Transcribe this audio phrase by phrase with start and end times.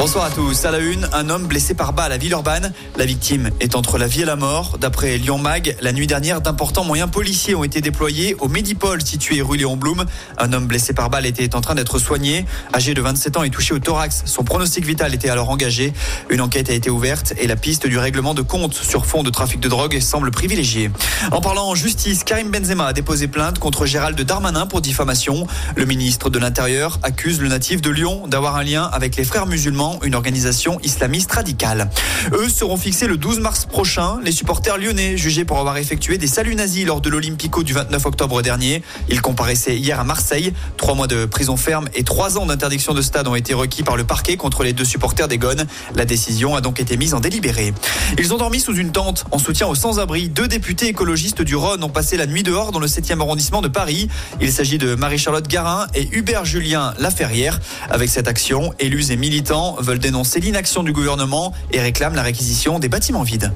[0.00, 0.64] Bonsoir à tous.
[0.64, 2.72] À la une, un homme blessé par balle à Villeurbanne.
[2.96, 4.78] La victime est entre la vie et la mort.
[4.78, 9.42] D'après Lyon Mag, la nuit dernière, d'importants moyens policiers ont été déployés au Médipole situé
[9.42, 10.06] rue Léon Blum.
[10.38, 12.46] Un homme blessé par balle était en train d'être soigné.
[12.74, 15.92] Âgé de 27 ans et touché au thorax, son pronostic vital était alors engagé.
[16.30, 19.28] Une enquête a été ouverte et la piste du règlement de compte sur fond de
[19.28, 20.90] trafic de drogue semble privilégiée.
[21.30, 25.46] En parlant en justice, Karim Benzema a déposé plainte contre Gérald Darmanin pour diffamation.
[25.76, 29.44] Le ministre de l'Intérieur accuse le natif de Lyon d'avoir un lien avec les frères
[29.44, 31.90] musulmans une organisation islamiste radicale.
[32.32, 34.18] Eux seront fixés le 12 mars prochain.
[34.22, 38.06] Les supporters lyonnais, jugés pour avoir effectué des saluts nazis lors de l'Olympico du 29
[38.06, 38.82] octobre dernier.
[39.08, 40.52] Ils comparaissaient hier à Marseille.
[40.76, 43.96] Trois mois de prison ferme et trois ans d'interdiction de stade ont été requis par
[43.96, 45.66] le parquet contre les deux supporters des Gones.
[45.94, 47.72] La décision a donc été mise en délibéré.
[48.18, 50.28] Ils ont dormi sous une tente en soutien aux sans-abri.
[50.28, 53.68] Deux députés écologistes du Rhône ont passé la nuit dehors dans le 7e arrondissement de
[53.68, 54.08] Paris.
[54.40, 57.60] Il s'agit de Marie-Charlotte Garin et Hubert Julien Laferrière.
[57.90, 62.78] Avec cette action, élus et militants veulent dénoncer l'inaction du gouvernement et réclament la réquisition
[62.78, 63.52] des bâtiments vides.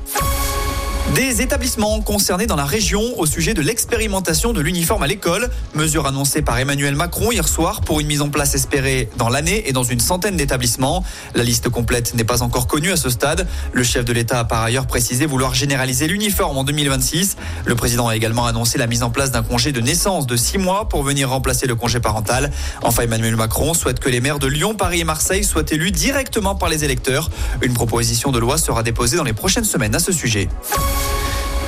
[1.12, 6.06] Des établissements concernés dans la région au sujet de l'expérimentation de l'uniforme à l'école, mesure
[6.06, 9.72] annoncée par Emmanuel Macron hier soir pour une mise en place espérée dans l'année et
[9.72, 11.05] dans une centaine d'établissements.
[11.34, 13.47] La liste complète n'est pas encore connue à ce stade.
[13.72, 17.36] Le chef de l'État a par ailleurs précisé vouloir généraliser l'uniforme en 2026.
[17.64, 20.58] Le président a également annoncé la mise en place d'un congé de naissance de six
[20.58, 22.50] mois pour venir remplacer le congé parental.
[22.82, 26.56] Enfin, Emmanuel Macron souhaite que les maires de Lyon, Paris et Marseille soient élus directement
[26.56, 27.30] par les électeurs.
[27.62, 30.48] Une proposition de loi sera déposée dans les prochaines semaines à ce sujet.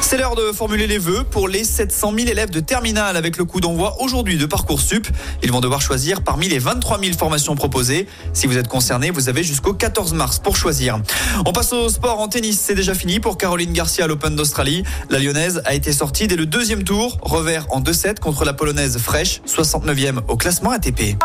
[0.08, 3.44] C'est l'heure de formuler les vœux pour les 700 000 élèves de terminale avec le
[3.44, 5.08] coup d'envoi aujourd'hui de Parcoursup.
[5.42, 8.06] Ils vont devoir choisir parmi les 23 000 formations proposées.
[8.32, 11.00] Si vous êtes concerné, vous avez jusqu'au 14 mars pour choisir.
[11.44, 12.60] On passe au sport en tennis.
[12.60, 14.84] C'est déjà fini pour Caroline Garcia à l'Open d'Australie.
[15.10, 17.18] La Lyonnaise a été sortie dès le deuxième tour.
[17.22, 21.16] Revers en 2-7 contre la Polonaise Fresh, 69e au classement ATP.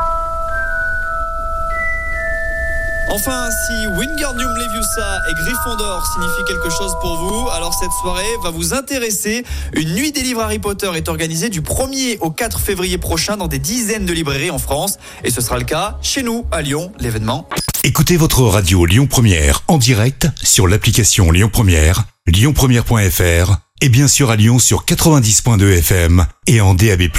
[3.14, 8.52] Enfin, si Wingardium Leviosa et Gryffondor signifient quelque chose pour vous, alors cette soirée va
[8.52, 9.44] vous intéresser.
[9.74, 13.50] Une nuit des livres Harry Potter est organisée du 1er au 4 février prochain dans
[13.50, 14.98] des dizaines de librairies en France.
[15.26, 17.50] Et ce sera le cas chez nous, à Lyon, l'événement.
[17.84, 24.32] Écoutez votre radio Lyon Première en direct sur l'application Lyon Première, lyonpremière.fr et bien sûr
[24.32, 27.10] à Lyon sur 90.2 FM et en DAB+.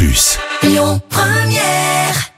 [0.62, 2.31] Lyon Première